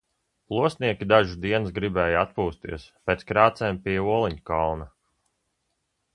[0.51, 4.91] Plostnieki dažas dienas gribēja atpūsties pēc krācēm pie Oliņkalna.